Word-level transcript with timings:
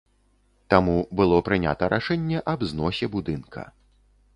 Таму 0.73 0.95
было 1.21 1.37
прынята 1.49 1.93
рашэнне 1.95 2.43
аб 2.55 2.59
зносе 2.73 3.15
будынка. 3.19 3.73